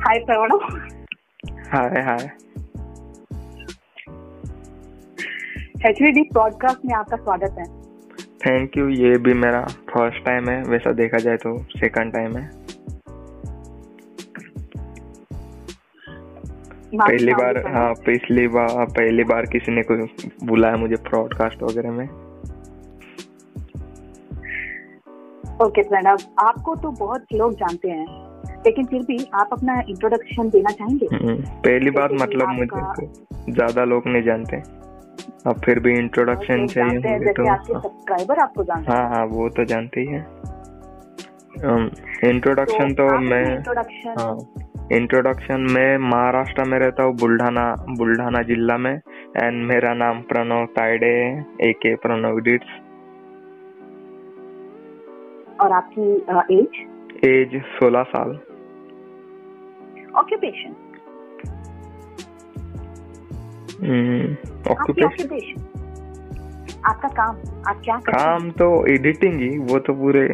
[0.00, 0.62] Hi Pranav
[1.72, 2.24] hi hi
[5.88, 7.64] HVD podcast में आपका स्वागत है।
[8.46, 9.60] थैंक यू ये भी मेरा
[9.90, 12.48] फ़र्स्ट टाइम है। वैसा देखा जाए तो सेकंड टाइम है।
[16.94, 20.08] पहली बार हाँ पिछली बार पहली बार किसी ने कोई
[20.44, 22.06] बुलाया मुझे ब्रॉडकास्ट वगैरह में।
[25.66, 28.29] ओके प्रणव आपको तो बहुत लोग जानते हैं।
[28.66, 31.06] लेकिन फिर भी आप अपना इंट्रोडक्शन देना चाहेंगे?
[31.14, 34.56] हम्म, पहली बात मतलब मुझे तो ज़्यादा लोग नहीं जानते।
[35.46, 40.00] अब फिर भी इंट्रोडक्शन चाहिए तो आपके सब्सक्राइबर आपको जानते हाँ। हाँ वो तो जानते
[40.00, 40.20] ही है।
[42.24, 47.64] इंट्रोडक्शन तो मैं इंट्रोडक्शन हाँ में महाराष्ट्र में रहता हूँ बुल्ढाना
[47.98, 51.10] बुल्ढाना जिला में। एंड मेरा नाम प्रणव ताइडे
[51.62, 52.70] ए के प्रणव डिट्स
[55.60, 56.06] और आपकी
[56.54, 58.38] एज एज 16 साल।
[60.16, 60.74] ऑक्यूपेशन
[64.70, 65.68] आपकी ऑक्यूपेशन
[66.86, 67.36] आपका काम
[67.68, 68.26] आप क्या करते हैं?
[68.26, 70.26] काम तो एडिटिंग ही वो तो पूरे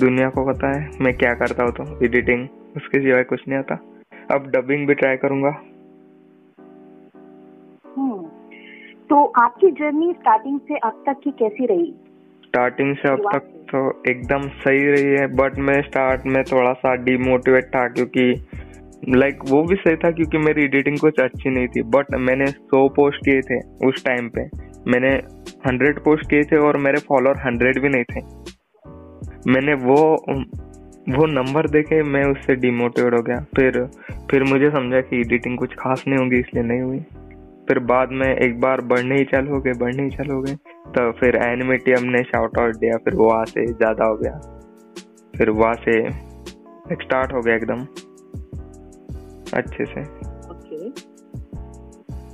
[0.00, 3.74] दुनिया को पता है मैं क्या करता हूँ तो एडिटिंग उसके सिवाय कुछ नहीं आता।
[4.34, 5.48] अब डबिंग भी ट्राई करूँगा।
[7.96, 8.22] हम्म,
[9.10, 11.94] तो आपकी जर्नी स्टार्टिंग से अब तक की कैसी रही?
[12.44, 13.80] स्टार्टिंग से अब तक तो
[14.10, 18.32] एकदम सही रही है बट मैं स्टार्ट में थोड़ा सा डिमोटिवेट था क्योंकि
[19.08, 22.86] लाइक वो भी सही था क्योंकि मेरी एडिटिंग कुछ अच्छी नहीं थी बट मैंने सौ
[22.88, 24.48] पोस्ट किए थे उस टाइम पे।
[24.90, 25.10] मैंने
[25.66, 28.20] हंड्रेड पोस्ट किए थे और मेरे फॉलोअर हंड्रेड भी नहीं थे।
[29.52, 29.96] मैंने वो
[31.10, 33.84] वो नंबर देखे, मैं उससे डिमोटिवेट हो गया। फिर
[34.30, 36.98] फिर मुझे समझा कि एडिटिंग कुछ खास नहीं होगी, इसलिए नहीं हुई।
[37.68, 40.54] फिर बाद में एक बार बढ़ने ही चालू हो गए, बढ़ने ही चालू हो गए।
[40.88, 44.38] तो फिर एनिमेटियम ने शाउट आउट दिया, फिर वहाँ से ज़्यादा हो गया।
[45.34, 46.10] फिर वहाँ से
[46.94, 47.86] स्टार्ट हो गया एकदम।
[49.54, 50.00] अच्छे से।
[50.50, 50.90] ओके।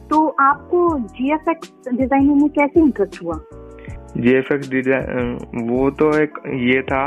[0.08, 3.38] तो आपको जीएफएक्स डिज़ाइनिंग में कैसे इंटरेस्ट हुआ?
[4.16, 5.38] जीएफएक्स डिज़ाइन
[5.68, 7.06] वो तो एक ये था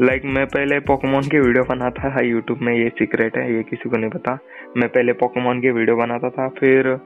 [0.00, 3.62] लाइक like, मैं पहले पोकेमोन के वीडियो बनाता था यूट्यूब में ये सीक्रेट है ये
[3.62, 4.38] किसी को नहीं पता।
[4.76, 6.96] मैं पहले पोकेमोन के वीडियो बनाता था फिर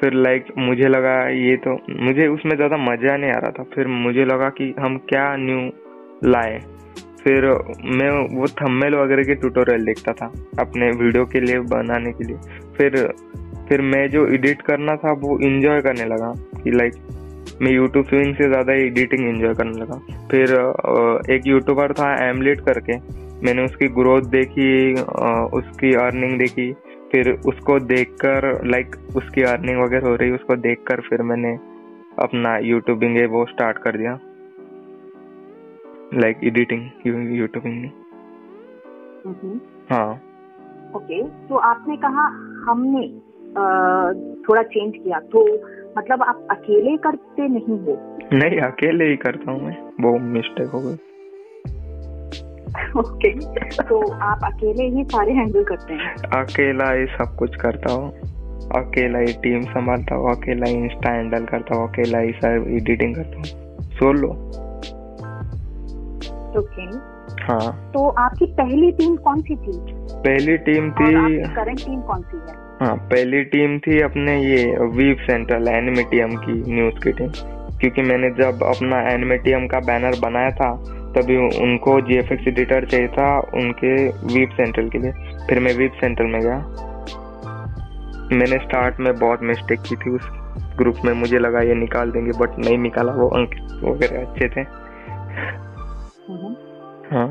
[0.00, 3.62] फिर लाइक like, मुझे लगा ये तो मुझे उसमें ज़्यादा मज़ा नहीं आ रहा था
[3.74, 5.60] फिर मुझे लगा कि हम क्या न्यू
[6.24, 6.58] लाए।
[7.28, 7.44] फिर
[7.92, 10.26] मैं वो थंबनेल वगैरह के ट्यूटोरियल देखता था,
[10.60, 12.36] अपने वीडियो के लिए बनाने के लिए।
[12.76, 12.96] फिर
[13.68, 16.94] फिर मैं जो एडिट करना था, वो इन्जॉय करने लगा कि लाइक
[17.62, 19.98] मैं यूट्यूब स्विंग से ज़्यादा एडिटिंग एंजॉय करने लगा।
[20.30, 20.52] फिर
[21.34, 22.96] एक यूट्यूबर था एमलेट करके,
[23.44, 24.92] मैंने उसकी ग्रोथ देखी
[25.58, 26.72] उसकी अर्निंग देखी।
[27.12, 31.52] फिर उसको देखकर लाइक उसकी अर्निंग वगैरह हो रही, उसको देखकर फिर मैंने
[32.20, 34.18] अपना यूट्यूबिंग है वो स्टार्ट कर दिया।
[36.14, 37.84] लाइक एडिटिंग यूट्यूबिंग
[39.90, 40.10] हाँ।
[40.96, 42.22] ओके तो आपने कहा
[42.68, 43.06] हमने
[44.48, 45.42] थोड़ा चेंज किया तो
[45.98, 47.96] मतलब आप अकेले करते नहीं हो?
[48.32, 50.96] नहीं अकेले ही करता हूँ मैं वो मिस्टेक हो गई।
[53.00, 53.32] ओके
[53.82, 56.14] तो आप अकेले ही सारे हैंडल करते हैं?
[56.42, 58.10] अकेला ही सब कुछ करता हूँ।
[58.76, 63.14] अकेला ही टीम संभालता हूँ अकेला ही इंस्टा हैंडल करता हूँ अकेला ही सब एडिटिंग
[63.14, 63.44] करता हूँ।
[63.98, 64.32] सोलो
[66.58, 66.86] ओके
[67.42, 69.72] हाँ। तो आपकी पहली टीम कौन सी थी?
[70.18, 71.12] पहली टीम थी
[71.54, 72.56] करंट टीम कौन सी है?
[72.80, 74.64] हाँ पहली टीम थी अपने ये
[74.96, 77.30] वीव सेंट्रल एनिमेटियम की न्यूज़ की टीम
[77.78, 80.70] क्योंकि मैंने जब अपना एनिमेटियम का बैनर बनाया था
[81.08, 85.12] तभी उनको जीएफएक्स एडिटर चाहिए था उनके वीव सेंट्रल के लिए।
[85.48, 86.56] फिर मैं वीप सेंट्रल में गया।
[88.32, 90.28] मैंने स्टार्ट में बहुत मिस्टेक की थी उस
[90.78, 93.54] ग्रुप में। मुझे लगा ये निकाल देंगे बट नहीं निकाला। वो अंक
[93.84, 94.64] वगैरह अच्छे थे।
[96.30, 97.28] हाँ।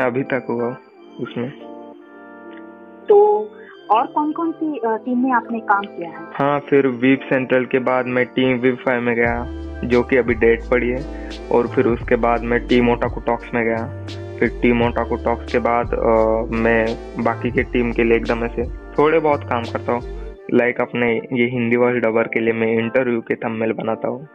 [0.00, 0.76] अभी तक हुआ
[1.20, 1.50] उसमें।
[3.08, 3.48] तो
[3.90, 6.26] और कौन कौन सी टीम में आपने काम किया है?
[6.34, 9.46] हाँ फिर वीप सेंट्रल के बाद मैं टीम वीप फाइव में गया
[9.84, 13.64] जो कि अभी डेट पड़ी है। और फिर उसके बाद मैं टीम ओटाकू टॉक्स में
[13.64, 14.06] गया।
[14.38, 16.86] फिर टीम ओटाकू टॉक्स के बाद अ, मैं
[17.24, 18.64] बाकी के टीम के लिए एकदम ऐसे
[18.98, 20.02] थोड़े बहुत काम करता हूँ।
[20.54, 24.28] लाइक अपने ये हिंदी वर्ल्ड डबर के लिए मैं इंटरव्यू के थंबनेल बनाता हूँ।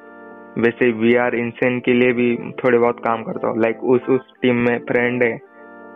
[0.57, 4.31] वैसे वी आर इंसेन के लिए भी थोड़े बहुत काम करता हूँ। लाइक उस उस
[4.41, 5.35] टीम में फ्रेंड है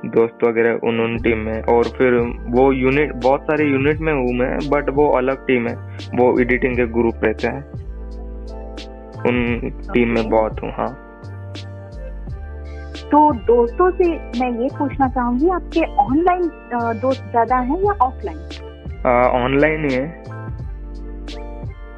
[0.08, 2.14] दोस्त वगैरह उन उन टीम में। और फिर
[2.52, 5.76] वो यूनिट बहुत सारे यूनिट में हूँ मैं बट वो अलग टीम है।
[6.16, 7.62] वो एडिटिंग के ग्रुप रहते हैं।
[9.22, 9.60] उन
[9.94, 10.90] टीम में बहुत हूँ हाँ।
[13.12, 14.08] तो दोस्तों से
[14.40, 16.50] मैं ये पूछना चाहूँगी आपके ऑनलाइन
[17.00, 18.38] दोस्त ज़्यादा हैं या ऑफलाइन
[19.36, 20.06] ऑनलाइन ही है।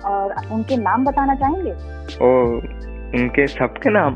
[0.06, 1.74] और उनके नाम बताना चाहेंगे?
[2.22, 2.56] और
[3.16, 4.16] उनके सबके नाम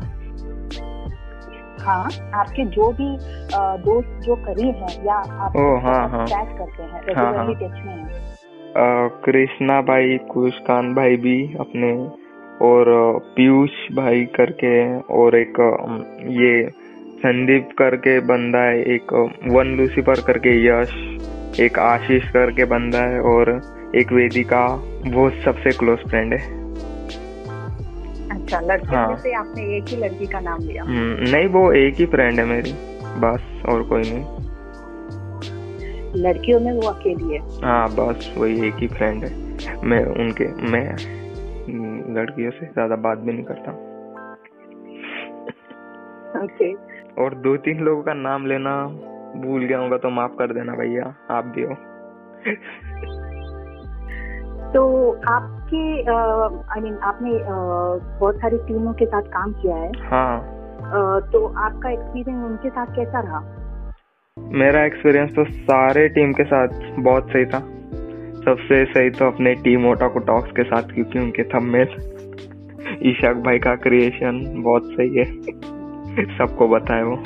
[1.80, 3.16] हाँ आपके जो भी
[3.82, 7.70] दोस्त जो करीब हैं या आप ओ, हाँ, हाँ। चैट करते हैं हाँ, रेगुलरली हाँ।
[7.70, 8.28] टच में हैं
[9.24, 11.92] कृष्णा भाई कुशकान भाई भी अपने
[12.62, 12.86] और
[13.36, 14.76] पीयूष भाई करके
[15.14, 15.60] और एक
[16.32, 16.68] ये
[17.18, 19.12] संदीप करके बंदा है एक
[19.48, 20.92] वन लूसीफर करके यश
[21.60, 23.50] एक आशीष करके बंदा है और
[23.96, 24.64] एक वेदिका
[25.06, 26.57] वो सबसे क्लोज फ्रेंड है
[28.30, 31.94] अच्छा लड़के हाँ। से आपने एक ही लड़की का नाम लिया। हम्म, नहीं वो एक
[31.94, 32.72] ही फ्रेंड है मेरी
[33.20, 34.36] बस और कोई नहीं।
[36.16, 37.40] लड़कियों में वो अकेली है?
[37.64, 39.30] हाँ बस वही एक ही फ्रेंड है।
[39.84, 43.72] मैं उनके मैं हम्म, लड़कियों से ज़्यादा बात भी नहीं करता।
[46.42, 46.72] ओके।
[47.22, 48.74] और दो तीन लोगों का नाम लेना
[49.36, 51.74] भूल गया होगा तो माफ़ कर देना भैया आप भी हो।
[54.74, 54.82] तो
[55.28, 55.82] आपके
[56.74, 57.30] आई मीन आपने
[58.18, 60.38] बहुत सारी टीमों के साथ काम किया है। हाँ।
[61.32, 63.40] तो आपका एक्सपीरियंस उनके साथ कैसा रहा?
[64.36, 66.68] मेरा एक्सपीरियंस तो सारे टीम के साथ
[66.98, 67.58] बहुत सही था।
[68.44, 71.88] सबसे सही तो अपने टीम ओटाको टॉक्स के साथ क्योंकि उनके थंबनेल
[73.02, 75.24] ईशाक भाई का क्रिएशन बहुत सही है।
[76.38, 77.16] सबको बताए वो।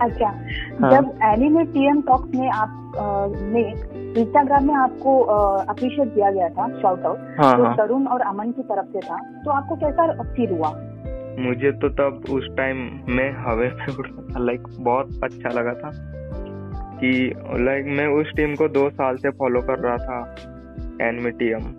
[0.00, 0.28] अच्छा
[0.80, 3.02] हाँ। जब एनिमे टीएम टॉक्स में आप अ,
[3.42, 3.62] ने
[4.16, 8.62] इंस्टाग्राम में आपको अप्रिशिएट दिया गया था शाउट आउट हाँ तो तरुण और अमन की
[8.62, 10.70] तरफ़ से था। तो आपको कैसा फील हुआ?
[11.38, 12.78] मुझे तो तब उस टाइम
[13.08, 15.90] मैं हवे में उड़ रहा था लाइक बहुत अच्छा लगा था
[17.00, 17.10] कि
[17.64, 21.72] लाइक मैं उस टीम को दो साल से फॉलो कर रहा था एनमीटीएम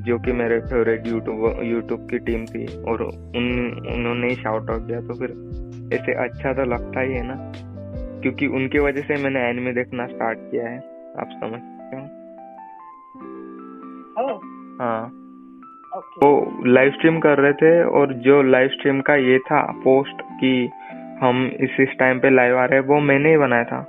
[0.00, 3.46] जो कि मेरे फेवरेट यूट्यूब यूट्यूब की टीम थी। और उन
[3.94, 5.30] उन्होंने ही शाउट आउट दिया तो फिर
[5.94, 7.52] ऐसे अच्छा तो लगता ही है ना
[8.22, 12.02] क्योंकि उनकी वजह से मैंने एनिमे देखना स्टार्ट किया है। आप समझ सकते हो?
[14.80, 15.04] हाँ।
[15.96, 20.22] ओके। वो लाइव स्ट्रीम कर रहे थे और जो लाइव स्ट्रीम का ये था पोस्ट
[20.22, 20.70] कि
[21.20, 23.86] हम इस इस टाइम पे लाइव आ रहे हैं वो मैंने ही बनाया था।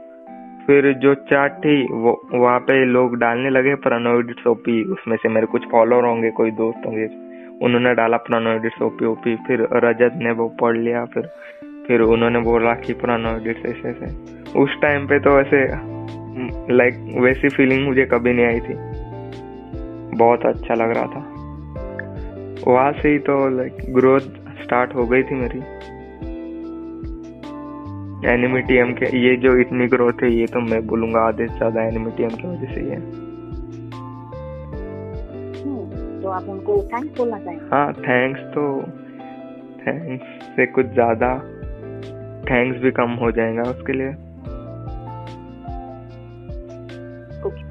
[0.68, 5.48] फिर जो चार्ट थी वो वहाँ पे लोग डालने लगे प्रणोइड ओपी उसमें से मेरे
[5.48, 7.06] कुछ फॉलोअर होंगे कोई दोस्त होंगे
[7.66, 11.30] उन्होंने डाला प्रणोइड ओपी ओपी फिर रजत ने वो पढ़ लिया फिर
[11.88, 14.06] फिर उन्होंने बोला कि प्रणोइड ऐसे ऐसे
[14.60, 15.64] उस टाइम पे तो ऐसे
[16.72, 18.74] लाइक वैसी फीलिंग मुझे कभी नहीं आई थी।
[20.18, 21.22] बहुत अच्छा लग रहा था।
[22.68, 24.28] वहाँ से ही तो लाइक ग्रोथ
[24.64, 25.60] स्टार्ट हो गई थी मेरी।
[28.30, 32.30] एनिमिटीएम के ये जो इतनी ग्रोथ है ये तो मैं बोलूँगा आधे से ज़्यादा एनिमिटीएम
[32.32, 33.00] की वजह से ही है।
[35.56, 38.64] हम्म, तो आप उनको थैंक्स बोलना चाहेंगे हाँ थैंक्स तो
[39.82, 41.34] थैंक्स से कुछ ज़्यादा
[42.44, 44.14] थैंक्स भी कम हो जाएगा उसके लिए।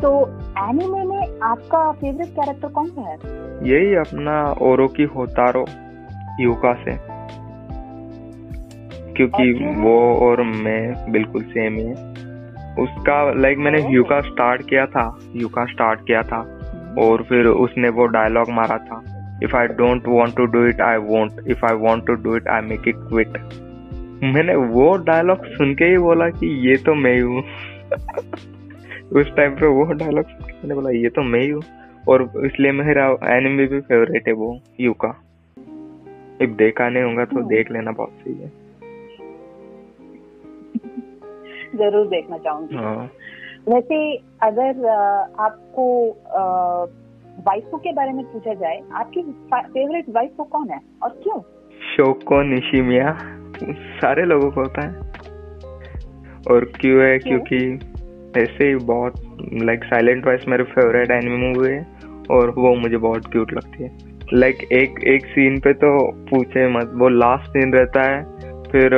[0.05, 0.29] तो
[0.59, 3.17] एनिमे में आपका फेवरेट कैरेक्टर कौन सा है?
[3.69, 5.65] यही अपना ओरो की होतारो
[6.41, 6.97] युका से।
[9.13, 11.93] क्योंकि वो और मैं बिल्कुल सेम ही है।
[12.83, 16.39] उसका लाइक मैंने युका स्टार्ट किया था युका स्टार्ट किया था।
[16.99, 19.03] और फिर उसने वो डायलॉग मारा था
[19.43, 22.49] if I don't want to do it I won't if I want to do it
[22.49, 23.39] I make it quit
[24.25, 27.43] मैंने वो डायलॉग सुन के ही बोला कि ये तो मैं ही हूँ।
[29.13, 31.63] उस टाइम पे वो डायलॉग मैंने बोला ये तो मैं ही हूँ।
[32.09, 33.07] और इसलिए मेरा
[33.37, 35.13] एनिमे भी फेवरेट है वो युका
[36.43, 38.49] if देखा नहीं होगा तो हम्म। देख लेना बहुत सही है।
[41.77, 43.11] ज़रूर देखना चाहूँगी। हाँ।
[43.69, 44.87] वैसे अगर
[45.39, 45.87] आपको
[47.47, 49.23] वाइफो के बारे में पूछा जाए आपकी
[49.55, 51.41] फेवरेट वाइफो कौन है और क्यों?
[51.97, 53.17] शोको निशिमिया
[53.97, 54.93] सारे लोगों को होता है।
[56.51, 57.19] और क्यों है?
[57.19, 57.39] क्यों?
[57.39, 57.94] क्योंकि
[58.37, 59.15] ऐसे ही बहुत
[59.63, 61.87] लाइक साइलेंट वॉइस मेरे फेवरेट एनिमे मूवी है
[62.31, 63.97] और वो मुझे बहुत क्यूट लगती है।
[64.35, 68.23] लाइक like, एक एक सीन पे तो पूछे मत वो लास्ट सीन रहता है
[68.63, 68.91] फिर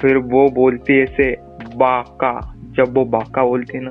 [0.00, 1.30] फिर वो बोलती है ऐसे
[1.76, 3.90] बाका जब वो बाका बोलती है ना।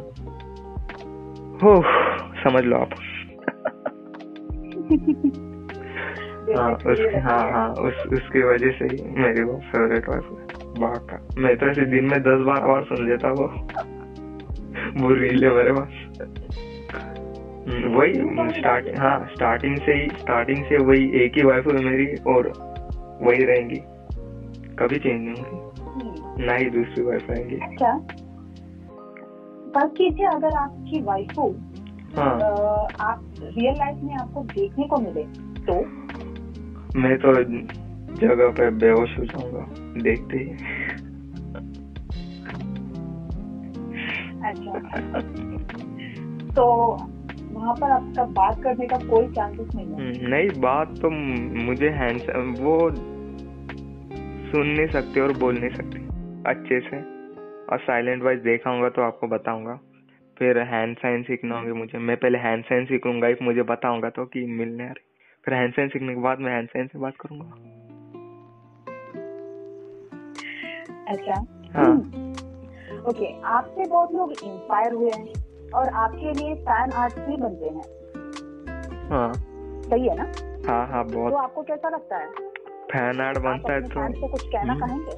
[1.64, 1.82] हो
[2.44, 2.90] समझ लो आप।
[6.58, 10.38] हाँ उसकी हाँ हाँ उस उसकी वजह से ही मेरी वो फेवरेट वाइफ है
[10.80, 13.48] बाका। मैं तो ऐसे दिन में दस बार बार सुन लेता वो
[15.02, 15.88] वो रील है मेरे। पास
[17.98, 18.14] वही
[18.60, 22.48] स्टार्ट हाँ। स्टार्टिंग से ही स्टार्टिंग से वही एक ही वाइफ है मेरी और
[23.22, 23.82] वही रहेंगी।
[24.80, 27.94] कभी चेंज नहीं होंगी। हम्म, ना ही दूसरी वाइफ आएँगी अच्छा।
[29.76, 31.56] बल्कि कीजिए अगर आपकी वाइफो
[32.16, 32.32] हाँ
[33.00, 35.24] आप रियल लाइफ में आपको देखने को मिले
[35.66, 35.74] तो?
[37.00, 37.34] मैं तो
[38.28, 39.66] जगह पे बेहोश हो जाऊँगा
[40.02, 40.46] देखते ही।
[44.50, 45.20] अच्छा।
[46.56, 46.66] तो
[47.52, 49.94] वहाँ पर आपका बात करने का कोई चांसेस नहीं है?
[49.94, 51.10] हम्म, नहीं बात तो
[51.64, 52.22] मुझे हैंड
[52.60, 52.90] वो
[54.52, 56.00] सुन नहीं सकती और बोल नहीं सकती।
[56.50, 56.98] अच्छे से।
[57.66, 59.80] और साइलेंट वॉइस देखाऊँगा तो आपको बताऊँगा।
[60.38, 64.26] फिर हैंड साइन सीखना होंगे मुझे। मैं पहले हैंड साइन सीखूँगा इफ़ मुझे बताऊँगा तो
[64.26, 65.06] कि मिलने आ रही।
[65.46, 67.46] फिर हैंड साइन सीखने के बाद मैं हैंड साइन से बात करूँगा।
[71.08, 71.34] अच्छा।
[71.76, 72.29] हाँ।
[73.10, 77.84] ओके आपसे बहुत लोग इंस्पायर हुए हैं और आपके लिए फ़ैन आर्ट भी बनते हैं।
[79.10, 79.36] हाँ।
[79.90, 80.24] सही है ना?
[80.68, 82.28] हाँ हाँ बहुत तो बहुत। आपको कैसा लगता है?
[82.92, 85.14] फ़ैन आर्ट बनता है तो को कुछ कहना हम्म। कहेंगे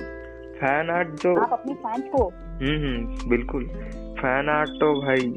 [0.59, 2.23] फ़ैन आर्ट जो आप अपने फैंस को?
[2.61, 3.65] हम्म हम्म बिल्कुल।
[4.21, 5.29] फ़ैन आर्ट तो भाई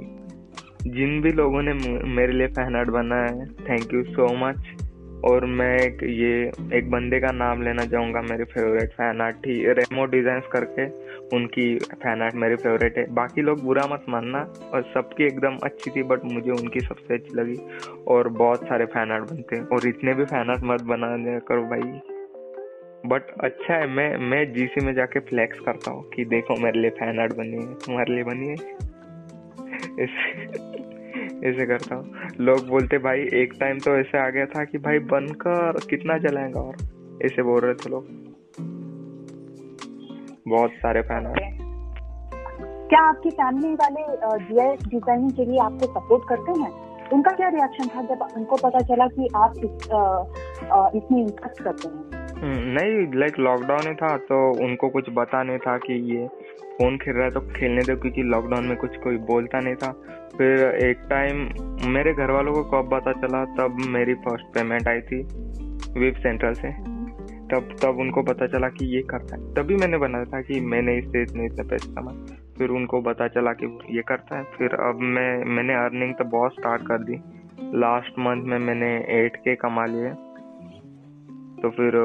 [0.95, 1.73] जिन भी लोगों ने
[2.15, 6.33] मेरे लिए फ़ैन आर्ट बनाया है थैंक यू सो मच और मैं एक ये
[6.79, 10.87] एक बंदे का नाम लेना चाहूँगा मेरे फेवरेट फ़ैन आर्ट ही रेमो डिज़ाइन करके।
[11.35, 14.39] उनकी फ़ैन आर्ट मेरी फेवरेट है। बाकी लोग बुरा मत मानना,
[14.73, 17.59] और सबकी एकदम अच्छी थी बट मुझे उनकी सबसे अच्छी लगी।
[18.09, 21.63] और बहुत सारे फ़ैन आर्ट बनते हैं। और इतने भी फ़ैन आर्ट मत बनाने करो
[21.63, 22.01] भाई।
[23.07, 26.91] बट अच्छा है, मैं मैं जीसी में जाके फ्लैक्स करता हूँ कि देखो मेरे लिए
[26.91, 28.55] फ़ैन आर्ट बनी है। तुम्हारे लिए बनी है?
[30.05, 30.43] ऐसे
[31.49, 34.99] ऐसे करता हूँ। लोग बोलते, भाई, एक टाइम तो ऐसे आ गया था कि भाई
[34.99, 36.75] बनकर कितना चलाएगा और?
[37.23, 38.34] ऐसे बोल रहे थे लोग।
[40.47, 41.63] बहुत सारे फ़ैन आर्ट
[42.89, 44.03] क्या आपकी फैमिली वाले
[44.39, 46.71] जीआईएस डिज़ाइनिंग के लिए आपको सपोर्ट करते हैं?
[47.13, 49.71] उनका क्या रिएक्शन था जब उनको पता चला कि आप इस,
[50.97, 52.23] इसमें इंटरेस्ट करते हैं?
[52.35, 56.27] हम्म, नहीं लाइक लॉकडाउन ही था तो उनको कुछ बता नहीं था कि ये
[56.79, 59.91] फ़ोन खेल रहा है तो खेलने दो क्योंकि लॉकडाउन में कुछ कोई बोलता नहीं था।
[60.37, 61.37] फिर एक टाइम
[61.93, 65.23] मेरे घर वालों को कब पता चला तब मेरी फ़र्स्ट पेमेंट आई थी
[66.01, 66.73] विप सेंट्रल से।
[67.51, 70.99] तब तब उनको पता चला कि ये करता है। तभी मैंने बनाया था कि मैंने
[70.99, 74.99] इससे इतने इतने पैसे कमाए। फिर उनको पता चला कि ये करता है। फिर अब
[75.01, 77.17] मैं, मैंने अर्निंग तो बहुत स्टार्ट कर दी।
[77.79, 80.11] लास्ट मंथ में मैंने एट के कमा लिए।
[81.63, 81.97] तो फिर,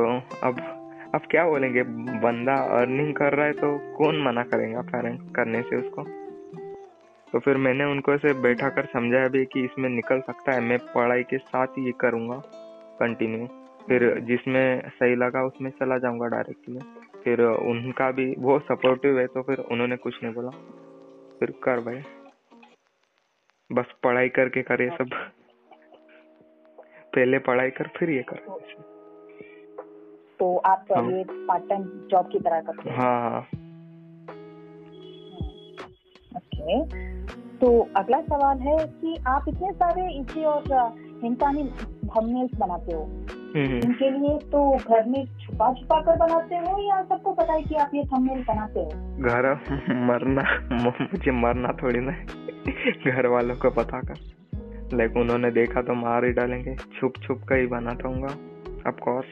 [0.43, 0.75] अब
[1.15, 1.84] अब क्या बोलेंगे?
[2.19, 6.03] बंदा अर्निंग कर रहा है तो कौन मना करेगा पेरेंट करने से उसको?
[7.34, 10.79] तो फिर मैंने उनको ऐसे बैठा कर समझाया भी कि इसमें निकल सकता है। मैं
[10.79, 12.41] पढ़ाई के साथ ये करूँगा।
[13.00, 13.48] कंटिन्यू
[13.89, 16.79] फिर जिसमें सही लगा उसमें चला जाऊँगा डायरेक्टली
[17.24, 20.50] फिर उनका भी वो सपोर्टिव है तो फिर उन्होंने कुछ नहीं बोला।
[21.39, 22.01] फिर कर भाई।
[23.72, 25.10] बस पढ़ाई करके करे सब।
[27.15, 28.36] पहले पढ़ाई कर फिर ये कर।
[30.39, 32.98] तो आप हाँ। ये पार्ट टाइम जॉब की तरह करते हैं?
[32.98, 33.41] हाँ हाँ।
[36.36, 36.86] ओके
[37.58, 40.63] तो अगला सवाल है कि आप इतने सारे इसी और
[41.24, 41.63] हिंतानी
[42.08, 47.03] थंबनेल्स बनाते हो। हम्म, हम्म। लिए तो घर में छुपा छुपा कर बनाते हो या
[47.03, 48.89] सबको पता है कि आप ये थंबनेल बनाते हो?
[49.22, 49.53] घर
[49.89, 50.70] मरना
[51.01, 52.12] मुझे मरना थोड़ी ना
[53.12, 54.13] घर वालों को पता कर।
[54.94, 58.24] लाइक उन्होंने देखा तो मार ही डालेंगे। छुप छुप कर ही बनाता हूँ
[58.88, 59.27] ऑफ़ कोर्स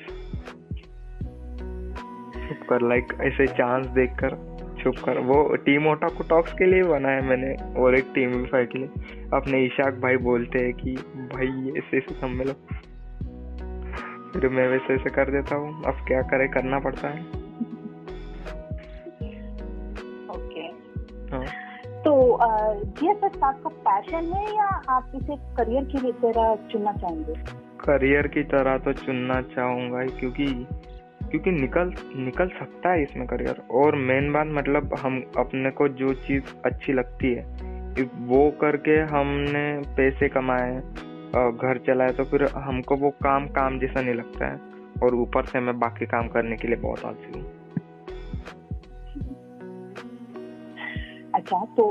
[2.49, 6.83] छुप कर लाइक ऐसे चांस देखकर छुप कर। वो टीम ओटा को टॉक्स के लिए
[6.83, 8.87] बनाया मैंने और एक टीम के लिए।
[9.33, 10.95] अपने इशाक भाई बोलते हैं कि
[11.35, 12.53] भाई ऐसे ऐसे सम्मेलो
[14.33, 17.21] फिर मैं वैसे वैसे कर देता हूँ। अब क्या करे करना पड़ता है।
[20.29, 20.65] ओके।
[21.35, 21.45] हाँ।
[22.01, 22.37] तो
[22.85, 27.33] जीएसएस आपका पैशन है या आप इसे करियर की तरह चुनना चाहेंगे?
[27.79, 30.67] करियर की तरह तो चुनना चाहूँगा क्योंकि
[31.31, 36.13] क्योंकि निकल निकल सकता है इसमें करियर और मेन बात मतलब हम अपने को जो
[36.27, 37.43] चीज़ अच्छी लगती है
[38.27, 39.65] वो करके हमने
[39.97, 40.71] पैसे कमाए
[41.33, 44.59] घर चलाए तो फिर हमको वो काम काम जैसा नहीं लगता है।
[45.03, 47.45] और ऊपर से मैं बाकी काम करने के लिए बहुत आलसी हूँ।
[51.35, 51.85] अच्छा तो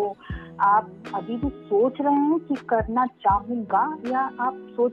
[0.60, 4.92] आप अभी भी सोच रहे हैं कि करना चाहूँगा या आप सोच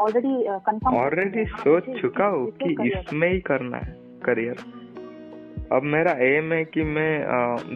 [0.00, 0.34] ऑलरेडी
[0.66, 4.64] कंफर्म ऑलरेडी सोच चुका हूँ कि इसमें ही करना है करियर।
[5.72, 7.12] अब मेरा एम है कि मैं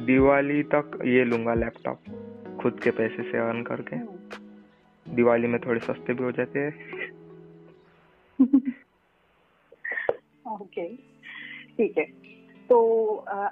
[0.06, 1.98] दिवाली तक ये लूँगा लैपटॉप
[2.62, 3.96] खुद के पैसे से अर्न करके।
[5.14, 6.72] दिवाली में थोड़े सस्ते भी हो जाते हैं।
[10.52, 10.86] ओके
[11.76, 12.04] ठीक है।
[12.68, 12.78] तो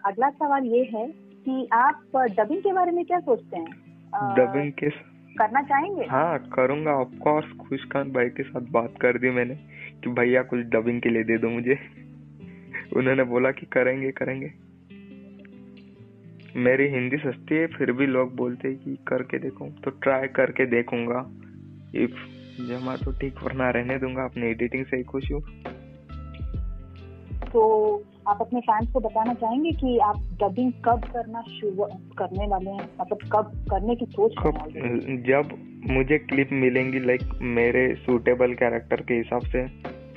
[0.04, 1.06] अगला सवाल ये है
[1.44, 3.70] कि आप डबिंग के बारे में क्या सोचते हैं?
[4.36, 4.90] डबिंग के
[5.34, 6.04] करना चाहेंगे?
[6.04, 9.54] हाँ करूँगा। ऑफ़ कोर्स खुशखान भाई के साथ बात कर दी मैंने
[10.04, 11.78] कि भैया कुछ डबिंग के लिए दे दो मुझे।
[12.96, 14.50] उन्होंने बोला कि करेंगे करेंगे।
[16.56, 20.66] मेरी हिंदी सस्ती है फिर भी लोग बोलते हैं कि करके देखो। तो ट्राई करके
[20.66, 21.20] देखूँगा।
[21.94, 22.18] इफ़
[22.64, 25.40] जमा तो ठीक वरना रहने दूँगा अपनी एडिटिंग से ही खुश हूँ।
[27.52, 27.62] तो
[28.28, 31.86] आप अपने फैंस को बताना चाहेंगे कि आप डबिंग कब करना शुरू
[32.18, 32.88] करने वाले हैं?
[33.00, 34.52] मतलब कब करने की सोच हैं?
[34.52, 35.56] कब जब
[35.90, 39.66] मुझे क्लिप मिलेंगी लाइक मेरे सूटेबल कैरेक्टर के हिसाब से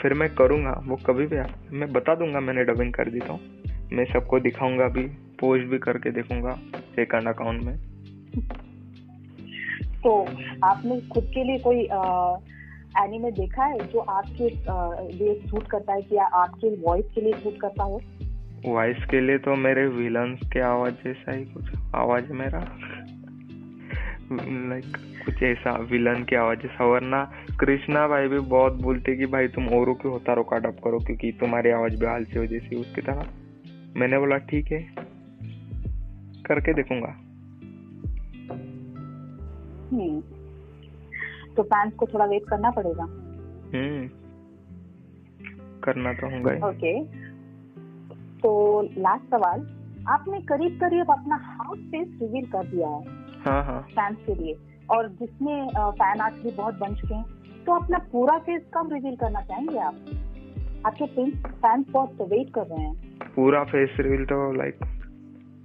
[0.01, 1.37] फिर मैं करूँगा वो कभी भी
[1.77, 3.39] मैं बता दूँगा मैंने डबिंग कर देता हूँ
[3.93, 5.03] मैं सबको दिखाऊँगा भी
[5.39, 6.51] पोस्ट भी करके देखूँगा
[6.95, 7.75] सेकंड अकाउंट में।
[10.03, 10.13] तो
[10.63, 11.79] आपने खुद के लिए कोई
[13.03, 14.49] एनिमे देखा है जो आपके
[15.17, 18.01] लिए सूट करता है कि आपके वॉइस के लिए सूट करता हो?
[18.65, 22.59] वॉइस के लिए तो मेरे विलन्स के आवाज़ जैसा ही कुछ आवाज़ मेरा।
[24.69, 27.23] लाइक कुछ ऐसा विलन की आवाज़ जैसा। वरना
[27.59, 31.31] कृष्णा भाई भी बहुत बोलते कि भाई तुम औरों के होता रो काटअप करो क्योंकि
[31.31, 33.25] तुम्हारी आवाज़ भी हाल से हो जैसी उसकी तरह।
[33.97, 34.81] मैंने बोला, ठीक है,
[36.45, 37.15] करके देखूँगा।
[41.55, 43.03] तो फैंस को थोड़ा वेट करना पड़ेगा।
[43.73, 44.09] हम्म
[45.83, 47.03] करना तो होगा ओके
[48.39, 49.59] तो लास्ट सवाल
[50.07, 53.03] आपने करीब करीब अपना हाफ़ फेस रिवील कर दिया है
[53.45, 54.57] हाँ हाँ। फैंस के लिए।
[54.89, 57.25] और जिसमें फ़ैन आर्ट भी बहुत बन चुके हैं।
[57.65, 59.95] तो अपना पूरा फेस कब रिवील करना चाहेंगे आप?
[60.85, 64.79] आपके फैंस बहुत वेट कर रहे हैं। पूरा फेस रिवील तो लाइक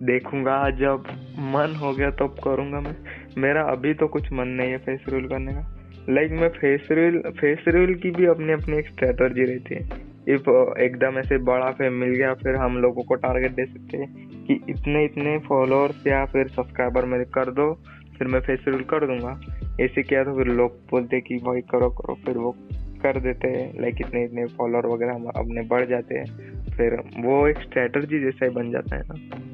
[0.02, 1.04] देखूँगा। जब
[1.38, 2.96] मन हो गया तब तो करूँगा मैं।
[3.38, 5.74] मेरा अभी तो कुछ मन नहीं है फेस रिवील करने का।
[6.10, 10.08] लाइक like, मैं फेस रिवील फेस रिवील की भी अपनी अपनी एक स्ट्रेटर्जी रहती है।
[10.28, 14.28] इफ़ एकदम ऐसे बड़ा फेम मिल गया, फिर हम लोगों को टारगेट दे सकते हैं
[14.44, 17.72] कि इतने इतने फॉलोअर्स या फिर सब्सक्राइबर मेरे कर दो,
[18.18, 19.40] फिर मैं फेस रिवील कर दूँगा।
[19.80, 22.56] ऐसे किया तो फिर लोग बोलते कि भाई करो करो, फिर वो
[23.02, 26.26] कर देते हैं। लाइक इतने इतने फॉलोअर वगैरह हम अपने बढ़ जाते हैं।
[26.70, 29.47] फिर वो एक स्ट्रेटर्जी जैसा ही बन जाता है ना।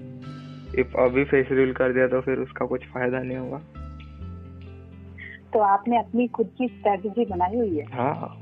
[0.81, 3.59] इफ़ अभी फेस रिवील कर दिया तो फिर उसका कुछ फ़ायदा नहीं होगा।
[5.53, 7.85] तो आपने अपनी खुद की स्ट्रेटजी बनाई हुई है?
[7.93, 8.41] हाँ।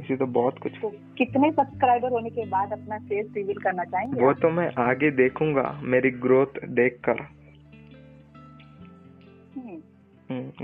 [0.00, 0.88] इसी तो बहुत कुछ। तो
[1.18, 5.80] कितने सब्सक्राइबर होने के बाद अपना फेस रिवील करना चाहेंगे वो तो मैं आगे देखूँगा
[5.84, 7.26] मेरी ग्रोथ देख कर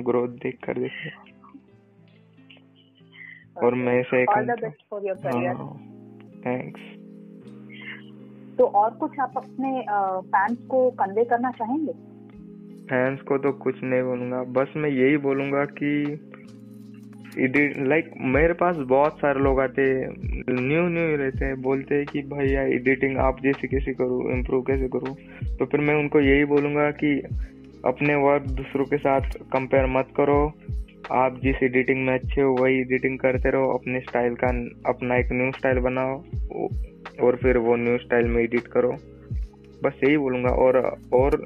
[0.03, 1.25] ग्रोथ देख कर देखूँगा।
[3.67, 4.27] और मैं से
[6.41, 6.81] थैंक्स
[8.59, 9.81] तो और कुछ आप अपने
[10.29, 11.93] फैंस को कन्वे करना चाहेंगे?
[12.89, 16.19] फैंस को तो कुछ नहीं बोलूँगा। बस मैं यही बोलूँगा कि
[17.39, 22.63] लाइक मेरे पास बहुत सारे लोग आते न्यू न्यू रहते हैं, बोलते हैं कि भैया
[22.69, 25.15] एडिटिंग आप जैसे कैसे करूँ इम्प्रूव कैसे करूँ।
[25.59, 27.15] तो फिर मैं उनको यही बोलूँगा कि
[27.85, 30.41] अपने वर्क दूसरों के साथ कंपेयर मत करो।
[31.13, 34.49] आप जिस एडिटिंग में अच्छे हो, वही एडिटिंग करते रहो, अपने स्टाइल का,
[34.91, 36.17] अपना एक न्यू स्टाइल बनाओ।
[37.23, 38.93] और फिर वो न्यू स्टाइल में एडिट करो।
[39.85, 40.77] बस यही बोलूँगा और
[41.15, 41.43] और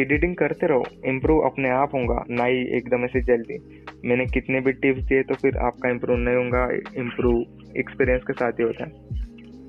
[0.00, 3.58] एडिटिंग करते रहो इम्प्रूव अपने आप होगा ना ही एकदम ऐसे जल्दी।
[4.04, 6.68] मैंने कितने भी टिप्स दिए तो फिर आपका इम्प्रूव नहीं होगा
[7.00, 8.90] इम्प्रूव एक्सपीरियंस के साथ ही होता है।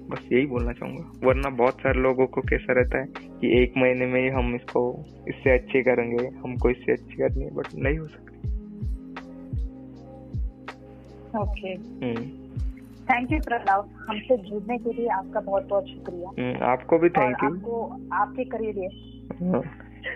[0.10, 3.06] बस यही बोलना चाहूँगा। वरना बहुत सारे लोगों को कैसा रहता है
[3.42, 4.84] कि एक महीने में ही हम इसको
[5.28, 8.28] इससे अच्छे करेंगे हमको इससे अच्छी करनी है बट नहीं हो सकती।
[11.38, 11.76] ओके
[13.10, 17.44] थैंक यू प्रणव हमसे जुड़ने के लिए आपका बहुत बहुत शुक्रिया। हम्म, आपको भी थैंक
[17.44, 18.90] यू आपको आपके करिए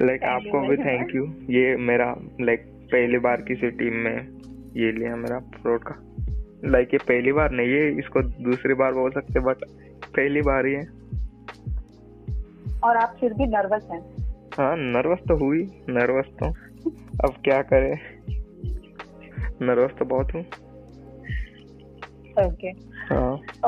[0.02, 4.28] लाइक आपको भी थैंक यू ये मेरा लाइक पहली बार किसी टीम में
[4.78, 5.96] ये लिया मेरा फ्रॉड का।
[6.66, 9.56] लाइक ये पहली बार नहीं है इसको दूसरी बार बोल सकते बट
[10.08, 10.86] पहली बार ही है।
[12.84, 14.02] और आप फिर भी नर्वस हैं।
[14.54, 16.50] हाँ नर्वस तो हुई नर्वस तो।
[17.24, 17.96] अब क्या करे?
[19.62, 20.46] नर्वस तो बहुत हूँ।
[22.40, 22.72] Okay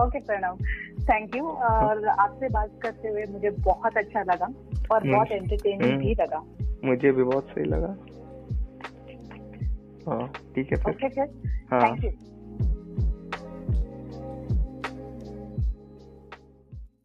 [0.02, 0.58] okay Pranav
[1.02, 4.46] thank you और आपसे बात करते हुए मुझे बहुत अच्छा लगा
[4.92, 6.44] और। बहुत एंटरटेनिंग हम्म। भी लगा।
[6.84, 7.96] मुझे भी बहुत सही लगा।
[10.10, 12.12] हाँ ठीक है ओके थैंक यू